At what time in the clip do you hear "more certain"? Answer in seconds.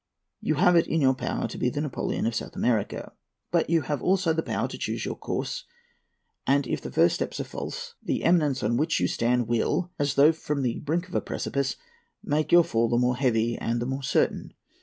13.85-14.53